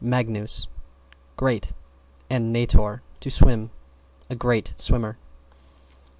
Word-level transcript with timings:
magnus, 0.03 0.67
great, 1.37 1.73
and 2.27 2.55
nator, 2.55 3.01
to 3.19 3.29
swim; 3.29 3.69
a 4.31 4.35
great 4.35 4.73
swimmer. 4.75 5.15